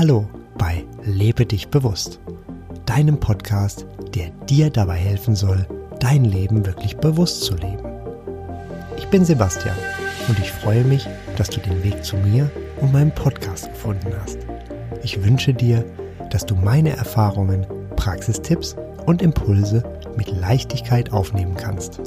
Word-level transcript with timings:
Hallo 0.00 0.28
bei 0.56 0.84
Lebe 1.02 1.44
dich 1.44 1.70
bewusst, 1.70 2.20
deinem 2.86 3.18
Podcast, 3.18 3.84
der 4.14 4.30
dir 4.48 4.70
dabei 4.70 4.94
helfen 4.94 5.34
soll, 5.34 5.66
dein 5.98 6.24
Leben 6.24 6.64
wirklich 6.64 6.96
bewusst 6.98 7.40
zu 7.42 7.56
leben. 7.56 7.82
Ich 8.96 9.08
bin 9.08 9.24
Sebastian 9.24 9.74
und 10.28 10.38
ich 10.38 10.52
freue 10.52 10.84
mich, 10.84 11.04
dass 11.36 11.50
du 11.50 11.58
den 11.58 11.82
Weg 11.82 12.04
zu 12.04 12.16
mir 12.18 12.48
und 12.80 12.92
meinem 12.92 13.10
Podcast 13.10 13.70
gefunden 13.70 14.12
hast. 14.22 14.38
Ich 15.02 15.24
wünsche 15.24 15.52
dir, 15.52 15.84
dass 16.30 16.46
du 16.46 16.54
meine 16.54 16.90
Erfahrungen, 16.90 17.66
Praxistipps 17.96 18.76
und 19.06 19.20
Impulse 19.20 19.82
mit 20.16 20.30
Leichtigkeit 20.30 21.12
aufnehmen 21.12 21.56
kannst. 21.56 22.00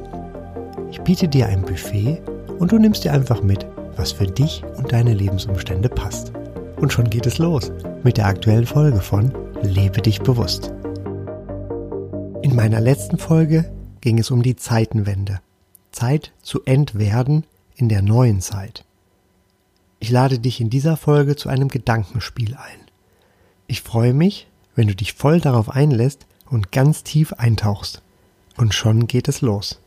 Ich 0.91 1.01
biete 1.01 1.27
dir 1.27 1.47
ein 1.47 1.63
Buffet 1.63 2.21
und 2.57 2.71
du 2.71 2.79
nimmst 2.79 3.03
dir 3.03 3.11
einfach 3.11 3.43
mit, 3.43 3.65
was 3.95 4.11
für 4.11 4.27
dich 4.27 4.63
und 4.77 4.91
deine 4.91 5.13
Lebensumstände 5.13 5.89
passt. 5.89 6.31
Und 6.77 6.91
schon 6.91 7.09
geht 7.09 7.25
es 7.25 7.37
los 7.37 7.71
mit 8.03 8.17
der 8.17 8.25
aktuellen 8.25 8.65
Folge 8.65 9.01
von 9.01 9.31
Lebe 9.61 10.01
dich 10.01 10.21
bewusst. 10.21 10.73
In 12.41 12.55
meiner 12.55 12.81
letzten 12.81 13.17
Folge 13.17 13.71
ging 14.01 14.17
es 14.17 14.31
um 14.31 14.41
die 14.41 14.55
Zeitenwende. 14.55 15.39
Zeit 15.91 16.31
zu 16.41 16.63
entwerden 16.65 17.45
in 17.75 17.89
der 17.89 18.01
neuen 18.01 18.41
Zeit. 18.41 18.85
Ich 19.99 20.09
lade 20.09 20.39
dich 20.39 20.59
in 20.59 20.69
dieser 20.69 20.97
Folge 20.97 21.35
zu 21.35 21.49
einem 21.49 21.67
Gedankenspiel 21.67 22.55
ein. 22.55 22.79
Ich 23.67 23.81
freue 23.81 24.13
mich, 24.13 24.47
wenn 24.75 24.87
du 24.87 24.95
dich 24.95 25.13
voll 25.13 25.39
darauf 25.39 25.69
einlässt 25.69 26.25
und 26.49 26.71
ganz 26.71 27.03
tief 27.03 27.33
eintauchst. 27.33 28.01
Und 28.57 28.73
schon 28.73 29.07
geht 29.07 29.27
es 29.27 29.41
los. 29.41 29.79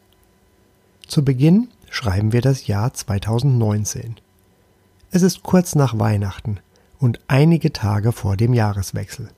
Zu 1.06 1.25
Beginn 1.25 1.69
schreiben 1.95 2.33
wir 2.33 2.41
das 2.41 2.66
Jahr 2.66 2.93
2019. 2.93 4.16
Es 5.12 5.23
ist 5.23 5.45
kurz 5.45 5.77
nach 5.77 5.97
Weihnachten 5.97 6.59
und 6.98 7.20
einige 7.28 7.73
Tage 7.73 8.11
vor 8.11 8.36
dem 8.36 8.53
Jahreswechsel. 8.53 9.28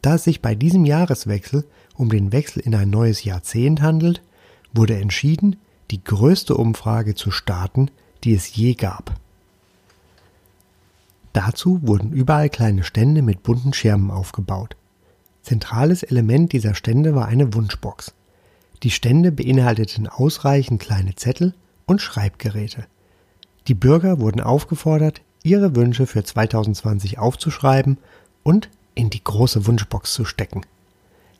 Da 0.00 0.14
es 0.14 0.24
sich 0.24 0.40
bei 0.40 0.54
diesem 0.54 0.84
Jahreswechsel 0.84 1.64
um 1.96 2.10
den 2.10 2.30
Wechsel 2.30 2.60
in 2.60 2.76
ein 2.76 2.90
neues 2.90 3.24
Jahrzehnt 3.24 3.82
handelt, 3.82 4.22
wurde 4.72 4.96
entschieden, 5.00 5.56
die 5.90 6.02
größte 6.02 6.56
Umfrage 6.56 7.16
zu 7.16 7.32
starten, 7.32 7.90
die 8.22 8.34
es 8.34 8.54
je 8.54 8.74
gab. 8.74 9.18
Dazu 11.32 11.80
wurden 11.82 12.12
überall 12.12 12.50
kleine 12.50 12.84
Stände 12.84 13.20
mit 13.20 13.42
bunten 13.42 13.72
Schirmen 13.72 14.12
aufgebaut. 14.12 14.76
Zentrales 15.42 16.04
Element 16.04 16.52
dieser 16.52 16.76
Stände 16.76 17.16
war 17.16 17.26
eine 17.26 17.52
Wunschbox. 17.52 18.14
Die 18.84 18.92
Stände 18.92 19.32
beinhalteten 19.32 20.06
ausreichend 20.06 20.80
kleine 20.80 21.16
Zettel 21.16 21.52
und 21.86 22.00
Schreibgeräte. 22.00 22.86
Die 23.68 23.74
Bürger 23.74 24.20
wurden 24.20 24.40
aufgefordert, 24.40 25.22
ihre 25.42 25.76
Wünsche 25.76 26.06
für 26.06 26.24
2020 26.24 27.18
aufzuschreiben 27.18 27.98
und 28.42 28.68
in 28.94 29.10
die 29.10 29.22
große 29.22 29.66
Wunschbox 29.66 30.12
zu 30.12 30.24
stecken. 30.24 30.62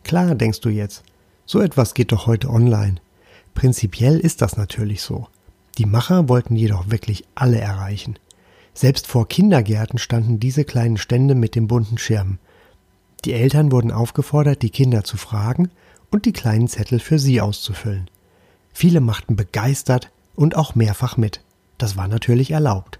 Klar, 0.04 0.34
denkst 0.34 0.60
du 0.60 0.68
jetzt, 0.68 1.02
so 1.46 1.60
etwas 1.60 1.94
geht 1.94 2.12
doch 2.12 2.26
heute 2.26 2.50
online. 2.50 2.96
Prinzipiell 3.54 4.18
ist 4.18 4.42
das 4.42 4.56
natürlich 4.56 5.02
so. 5.02 5.28
Die 5.78 5.86
Macher 5.86 6.28
wollten 6.28 6.56
jedoch 6.56 6.90
wirklich 6.90 7.24
alle 7.34 7.58
erreichen. 7.58 8.18
Selbst 8.74 9.06
vor 9.06 9.28
Kindergärten 9.28 9.98
standen 9.98 10.40
diese 10.40 10.64
kleinen 10.64 10.96
Stände 10.96 11.34
mit 11.34 11.54
den 11.54 11.68
bunten 11.68 11.98
Schirmen. 11.98 12.38
Die 13.24 13.32
Eltern 13.32 13.72
wurden 13.72 13.92
aufgefordert, 13.92 14.62
die 14.62 14.70
Kinder 14.70 15.04
zu 15.04 15.16
fragen 15.16 15.70
und 16.10 16.26
die 16.26 16.32
kleinen 16.32 16.68
Zettel 16.68 16.98
für 16.98 17.18
sie 17.18 17.40
auszufüllen. 17.40 18.10
Viele 18.72 19.00
machten 19.00 19.36
begeistert 19.36 20.10
und 20.36 20.56
auch 20.56 20.74
mehrfach 20.74 21.16
mit. 21.16 21.42
Das 21.78 21.96
war 21.96 22.08
natürlich 22.08 22.50
erlaubt. 22.50 22.98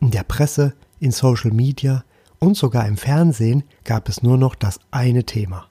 In 0.00 0.10
der 0.10 0.24
Presse, 0.24 0.74
in 1.00 1.10
Social 1.10 1.50
Media 1.50 2.04
und 2.38 2.56
sogar 2.56 2.86
im 2.86 2.96
Fernsehen 2.96 3.64
gab 3.84 4.08
es 4.08 4.22
nur 4.22 4.36
noch 4.36 4.54
das 4.54 4.78
eine 4.90 5.24
Thema. 5.24 5.66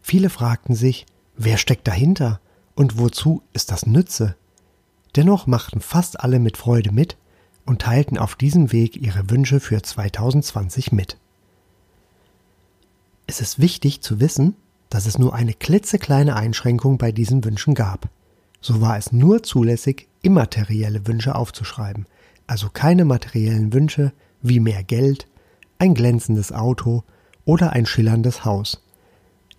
Viele 0.00 0.30
fragten 0.30 0.74
sich, 0.74 1.06
wer 1.36 1.58
steckt 1.58 1.86
dahinter 1.86 2.40
und 2.74 2.98
wozu 2.98 3.42
ist 3.52 3.70
das 3.70 3.86
Nütze? 3.86 4.36
Dennoch 5.16 5.46
machten 5.46 5.80
fast 5.80 6.20
alle 6.20 6.38
mit 6.38 6.56
Freude 6.56 6.92
mit 6.92 7.16
und 7.66 7.82
teilten 7.82 8.18
auf 8.18 8.34
diesem 8.34 8.72
Weg 8.72 8.96
ihre 8.96 9.30
Wünsche 9.30 9.60
für 9.60 9.82
2020 9.82 10.92
mit. 10.92 11.18
Es 13.26 13.40
ist 13.40 13.60
wichtig 13.60 14.00
zu 14.00 14.20
wissen, 14.20 14.56
dass 14.90 15.06
es 15.06 15.18
nur 15.18 15.34
eine 15.34 15.54
klitzekleine 15.54 16.36
Einschränkung 16.36 16.98
bei 16.98 17.12
diesen 17.12 17.44
Wünschen 17.44 17.74
gab. 17.74 18.08
So 18.62 18.80
war 18.80 18.96
es 18.96 19.12
nur 19.12 19.42
zulässig, 19.42 20.08
immaterielle 20.22 21.06
Wünsche 21.06 21.34
aufzuschreiben, 21.34 22.06
also 22.46 22.68
keine 22.72 23.04
materiellen 23.04 23.72
Wünsche 23.72 24.12
wie 24.40 24.60
mehr 24.60 24.84
Geld, 24.84 25.26
ein 25.78 25.94
glänzendes 25.94 26.52
Auto 26.52 27.02
oder 27.44 27.72
ein 27.72 27.86
schillerndes 27.86 28.44
Haus. 28.44 28.82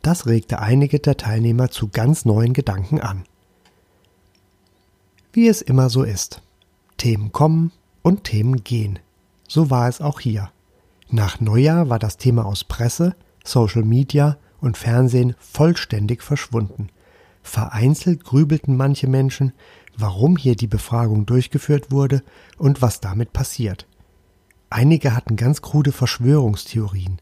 Das 0.01 0.25
regte 0.25 0.59
einige 0.59 0.99
der 0.99 1.17
Teilnehmer 1.17 1.69
zu 1.69 1.89
ganz 1.89 2.23
neuen 2.23 2.53
Gedanken 2.53 3.01
an. 3.01 3.25
Wie 5.33 5.47
es 5.47 5.61
immer 5.61 5.89
so 5.89 6.03
ist. 6.03 6.41
Themen 6.97 7.31
kommen 7.33 7.71
und 8.03 8.23
Themen 8.23 8.63
gehen. 8.63 8.99
So 9.47 9.69
war 9.69 9.89
es 9.89 9.99
auch 9.99 10.21
hier. 10.21 10.51
Nach 11.09 11.41
Neujahr 11.41 11.89
war 11.89 11.99
das 11.99 12.17
Thema 12.17 12.45
aus 12.45 12.63
Presse, 12.63 13.15
Social 13.43 13.83
Media 13.83 14.37
und 14.61 14.77
Fernsehen 14.77 15.35
vollständig 15.39 16.23
verschwunden. 16.23 16.89
Vereinzelt 17.43 18.23
grübelten 18.23 18.75
manche 18.75 19.07
Menschen, 19.07 19.53
warum 19.95 20.37
hier 20.37 20.55
die 20.55 20.67
Befragung 20.67 21.25
durchgeführt 21.25 21.91
wurde 21.91 22.23
und 22.57 22.81
was 22.81 22.99
damit 22.99 23.33
passiert. 23.33 23.87
Einige 24.69 25.15
hatten 25.15 25.35
ganz 25.35 25.61
krude 25.61 25.91
Verschwörungstheorien. 25.91 27.19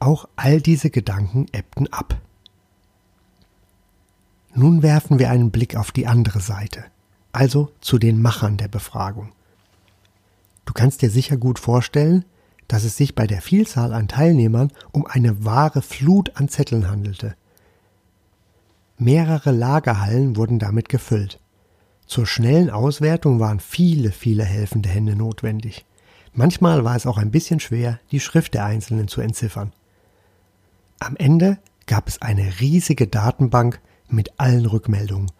Auch 0.00 0.28
all 0.36 0.60
diese 0.60 0.90
Gedanken 0.90 1.46
ebbten 1.52 1.90
ab. 1.90 2.20
Nun 4.52 4.82
werfen 4.82 5.18
wir 5.18 5.30
einen 5.30 5.50
Blick 5.50 5.76
auf 5.76 5.92
die 5.92 6.06
andere 6.06 6.40
Seite, 6.40 6.84
also 7.32 7.72
zu 7.80 7.98
den 7.98 8.20
Machern 8.20 8.56
der 8.56 8.68
Befragung. 8.68 9.32
Du 10.64 10.72
kannst 10.72 11.02
dir 11.02 11.10
sicher 11.10 11.36
gut 11.36 11.58
vorstellen, 11.58 12.24
dass 12.68 12.84
es 12.84 12.96
sich 12.96 13.14
bei 13.14 13.26
der 13.26 13.42
Vielzahl 13.42 13.92
an 13.92 14.08
Teilnehmern 14.08 14.72
um 14.92 15.06
eine 15.06 15.44
wahre 15.44 15.82
Flut 15.82 16.36
an 16.36 16.48
Zetteln 16.48 16.90
handelte. 16.90 17.34
Mehrere 18.96 19.50
Lagerhallen 19.50 20.36
wurden 20.36 20.58
damit 20.58 20.88
gefüllt. 20.88 21.40
Zur 22.06 22.26
schnellen 22.26 22.70
Auswertung 22.70 23.40
waren 23.40 23.60
viele, 23.60 24.12
viele 24.12 24.44
helfende 24.44 24.88
Hände 24.88 25.16
notwendig. 25.16 25.84
Manchmal 26.32 26.84
war 26.84 26.94
es 26.94 27.06
auch 27.06 27.18
ein 27.18 27.30
bisschen 27.30 27.60
schwer, 27.60 27.98
die 28.10 28.20
Schrift 28.20 28.54
der 28.54 28.64
Einzelnen 28.64 29.08
zu 29.08 29.20
entziffern. 29.20 29.72
Am 31.00 31.16
Ende 31.16 31.58
gab 31.86 32.08
es 32.08 32.22
eine 32.22 32.60
riesige 32.60 33.06
Datenbank 33.06 33.80
mit 34.08 34.38
allen 34.38 34.66
Rückmeldungen. 34.66 35.30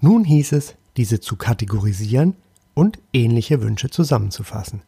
Nun 0.00 0.24
hieß 0.24 0.52
es, 0.52 0.74
diese 0.96 1.20
zu 1.20 1.36
kategorisieren 1.36 2.34
und 2.74 2.98
ähnliche 3.12 3.62
Wünsche 3.62 3.90
zusammenzufassen. 3.90 4.82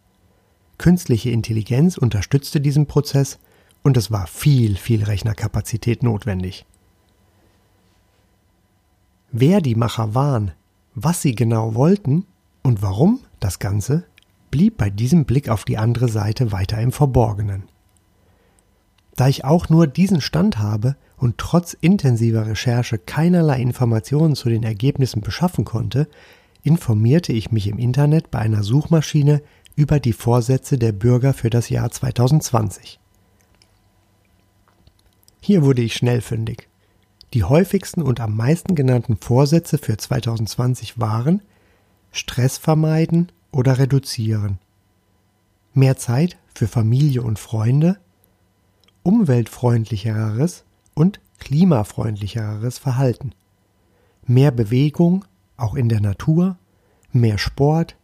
Künstliche 0.78 1.30
Intelligenz 1.30 1.96
unterstützte 1.96 2.60
diesen 2.60 2.86
Prozess 2.86 3.38
und 3.82 3.96
es 3.96 4.10
war 4.10 4.26
viel, 4.26 4.76
viel 4.76 5.04
Rechnerkapazität 5.04 6.02
notwendig. 6.02 6.66
Wer 9.36 9.60
die 9.60 9.74
Macher 9.74 10.14
waren, 10.14 10.52
was 10.94 11.20
sie 11.20 11.34
genau 11.34 11.74
wollten 11.74 12.24
und 12.62 12.82
warum 12.82 13.18
das 13.40 13.58
Ganze, 13.58 14.04
blieb 14.52 14.76
bei 14.76 14.90
diesem 14.90 15.24
Blick 15.24 15.48
auf 15.48 15.64
die 15.64 15.76
andere 15.76 16.06
Seite 16.06 16.52
weiter 16.52 16.80
im 16.80 16.92
Verborgenen. 16.92 17.64
Da 19.16 19.26
ich 19.26 19.44
auch 19.44 19.68
nur 19.68 19.88
diesen 19.88 20.20
Stand 20.20 20.60
habe 20.60 20.94
und 21.16 21.36
trotz 21.36 21.72
intensiver 21.72 22.46
Recherche 22.46 22.96
keinerlei 22.96 23.60
Informationen 23.60 24.36
zu 24.36 24.48
den 24.48 24.62
Ergebnissen 24.62 25.20
beschaffen 25.20 25.64
konnte, 25.64 26.06
informierte 26.62 27.32
ich 27.32 27.50
mich 27.50 27.66
im 27.66 27.80
Internet 27.80 28.30
bei 28.30 28.38
einer 28.38 28.62
Suchmaschine 28.62 29.42
über 29.74 29.98
die 29.98 30.12
Vorsätze 30.12 30.78
der 30.78 30.92
Bürger 30.92 31.34
für 31.34 31.50
das 31.50 31.70
Jahr 31.70 31.90
2020. 31.90 33.00
Hier 35.40 35.64
wurde 35.64 35.82
ich 35.82 35.94
schnell 35.94 36.20
fündig. 36.20 36.68
Die 37.34 37.42
häufigsten 37.42 38.00
und 38.00 38.20
am 38.20 38.36
meisten 38.36 38.76
genannten 38.76 39.16
Vorsätze 39.16 39.76
für 39.76 39.96
2020 39.96 41.00
waren 41.00 41.42
Stress 42.12 42.58
vermeiden 42.58 43.32
oder 43.50 43.76
reduzieren, 43.76 44.60
mehr 45.72 45.96
Zeit 45.96 46.38
für 46.54 46.68
Familie 46.68 47.22
und 47.22 47.40
Freunde, 47.40 47.98
umweltfreundlicheres 49.02 50.62
und 50.94 51.20
klimafreundlicheres 51.40 52.78
Verhalten, 52.78 53.32
mehr 54.24 54.52
Bewegung, 54.52 55.24
auch 55.56 55.74
in 55.74 55.88
der 55.88 56.00
Natur, 56.00 56.56
mehr 57.10 57.38
Sport, 57.38 57.96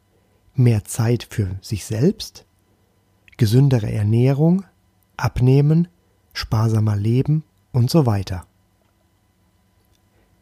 mehr 0.56 0.82
Zeit 0.82 1.22
für 1.22 1.56
sich 1.60 1.84
selbst, 1.84 2.46
gesündere 3.36 3.92
Ernährung, 3.92 4.64
Abnehmen, 5.16 5.86
sparsamer 6.32 6.96
Leben 6.96 7.44
und 7.70 7.90
so 7.90 8.06
weiter. 8.06 8.44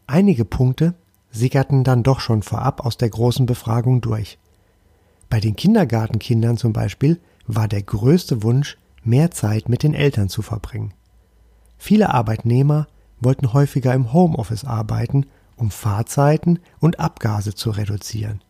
Einige 0.09 0.47
Punkte 0.47 0.95
sickerten 1.31 1.85
dann 1.85 2.03
doch 2.03 2.21
schon 2.21 2.43
vorab 2.43 2.85
aus 2.85 2.97
der 2.97 3.11
großen 3.11 3.45
Befragung 3.45 4.01
durch. 4.01 4.39
Bei 5.29 5.39
den 5.39 5.55
Kindergartenkindern 5.55 6.57
zum 6.57 6.73
Beispiel 6.73 7.21
war 7.47 7.69
der 7.69 7.83
größte 7.83 8.43
Wunsch, 8.43 8.79
mehr 9.05 9.31
Zeit 9.31 9.69
mit 9.69 9.83
den 9.83 9.93
Eltern 9.93 10.31
zu 10.31 10.41
verbringen. 10.41 10.95
Viele 11.77 12.09
Arbeitnehmer 12.15 12.89
wollten 13.21 13.53
häufiger 13.53 13.93
im 13.93 14.15
Homeoffice 14.15 14.65
arbeiten, 14.65 15.27
um 15.57 15.71
Fahrzeiten 15.71 16.59
und 16.81 17.01
Abgase 17.01 17.55
zu 17.55 17.71
reduzieren. 17.71 18.41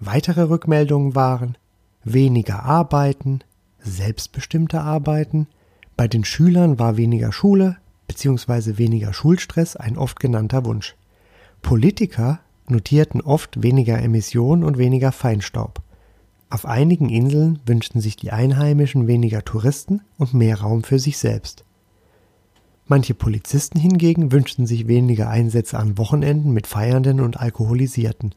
Weitere 0.00 0.42
Rückmeldungen 0.42 1.14
waren 1.14 1.56
weniger 2.02 2.64
Arbeiten, 2.64 3.40
selbstbestimmte 3.78 4.80
Arbeiten, 4.80 5.46
bei 5.96 6.08
den 6.08 6.24
Schülern 6.24 6.80
war 6.80 6.96
weniger 6.96 7.30
Schule 7.30 7.76
bzw. 8.08 8.78
weniger 8.78 9.12
Schulstress 9.12 9.76
ein 9.76 9.96
oft 9.96 10.18
genannter 10.18 10.64
Wunsch. 10.64 10.96
Politiker 11.62 12.40
notierten 12.66 13.20
oft 13.20 13.62
weniger 13.62 14.00
Emissionen 14.00 14.64
und 14.64 14.78
weniger 14.78 15.12
Feinstaub. 15.12 15.82
Auf 16.50 16.66
einigen 16.66 17.10
Inseln 17.10 17.60
wünschten 17.66 18.00
sich 18.00 18.16
die 18.16 18.32
Einheimischen 18.32 19.06
weniger 19.06 19.44
Touristen 19.44 20.00
und 20.16 20.34
mehr 20.34 20.60
Raum 20.60 20.82
für 20.82 20.98
sich 20.98 21.18
selbst. 21.18 21.64
Manche 22.86 23.12
Polizisten 23.12 23.78
hingegen 23.78 24.32
wünschten 24.32 24.66
sich 24.66 24.88
weniger 24.88 25.28
Einsätze 25.28 25.78
an 25.78 25.98
Wochenenden 25.98 26.52
mit 26.52 26.66
Feiernden 26.66 27.20
und 27.20 27.38
Alkoholisierten. 27.38 28.34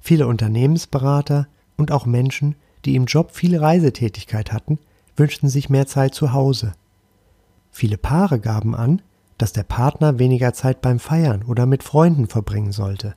Viele 0.00 0.26
Unternehmensberater 0.26 1.48
und 1.78 1.92
auch 1.92 2.04
Menschen, 2.04 2.56
die 2.84 2.94
im 2.94 3.06
Job 3.06 3.30
viel 3.32 3.56
Reisetätigkeit 3.56 4.52
hatten, 4.52 4.78
wünschten 5.16 5.48
sich 5.48 5.70
mehr 5.70 5.86
Zeit 5.86 6.14
zu 6.14 6.34
Hause. 6.34 6.74
Viele 7.76 7.98
Paare 7.98 8.40
gaben 8.40 8.74
an, 8.74 9.02
dass 9.36 9.52
der 9.52 9.62
Partner 9.62 10.18
weniger 10.18 10.54
Zeit 10.54 10.80
beim 10.80 10.98
Feiern 10.98 11.42
oder 11.42 11.66
mit 11.66 11.82
Freunden 11.82 12.26
verbringen 12.26 12.72
sollte. 12.72 13.16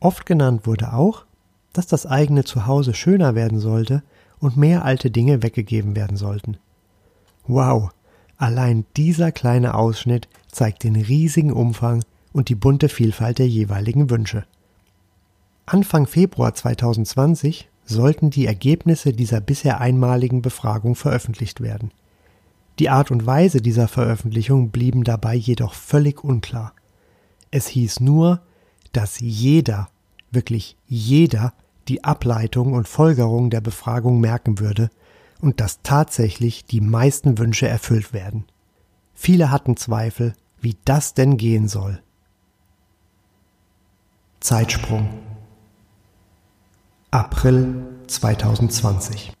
Oft 0.00 0.24
genannt 0.24 0.66
wurde 0.66 0.94
auch, 0.94 1.26
dass 1.74 1.86
das 1.86 2.06
eigene 2.06 2.44
Zuhause 2.44 2.94
schöner 2.94 3.34
werden 3.34 3.58
sollte 3.58 4.02
und 4.40 4.56
mehr 4.56 4.86
alte 4.86 5.10
Dinge 5.10 5.42
weggegeben 5.42 5.96
werden 5.96 6.16
sollten. 6.16 6.56
Wow, 7.46 7.90
allein 8.38 8.86
dieser 8.96 9.32
kleine 9.32 9.74
Ausschnitt 9.74 10.28
zeigt 10.50 10.82
den 10.82 10.96
riesigen 10.96 11.52
Umfang 11.52 12.02
und 12.32 12.48
die 12.48 12.54
bunte 12.54 12.88
Vielfalt 12.88 13.38
der 13.38 13.48
jeweiligen 13.48 14.08
Wünsche. 14.08 14.46
Anfang 15.66 16.06
Februar 16.06 16.54
2020 16.54 17.68
sollten 17.84 18.30
die 18.30 18.46
Ergebnisse 18.46 19.12
dieser 19.12 19.42
bisher 19.42 19.78
einmaligen 19.78 20.40
Befragung 20.40 20.94
veröffentlicht 20.94 21.60
werden. 21.60 21.90
Die 22.78 22.90
Art 22.90 23.10
und 23.10 23.26
Weise 23.26 23.60
dieser 23.60 23.88
Veröffentlichung 23.88 24.70
blieben 24.70 25.04
dabei 25.04 25.34
jedoch 25.34 25.74
völlig 25.74 26.22
unklar. 26.22 26.74
Es 27.50 27.66
hieß 27.66 28.00
nur, 28.00 28.40
dass 28.92 29.18
jeder, 29.18 29.88
wirklich 30.30 30.76
jeder, 30.86 31.52
die 31.88 32.04
Ableitung 32.04 32.74
und 32.74 32.86
Folgerung 32.86 33.50
der 33.50 33.60
Befragung 33.60 34.20
merken 34.20 34.58
würde 34.58 34.90
und 35.40 35.60
dass 35.60 35.82
tatsächlich 35.82 36.66
die 36.66 36.80
meisten 36.80 37.38
Wünsche 37.38 37.66
erfüllt 37.66 38.12
werden. 38.12 38.44
Viele 39.14 39.50
hatten 39.50 39.76
Zweifel, 39.76 40.34
wie 40.60 40.76
das 40.84 41.14
denn 41.14 41.36
gehen 41.36 41.68
soll. 41.68 42.00
Zeitsprung 44.40 45.08
April 47.10 47.86
2020 48.06 49.32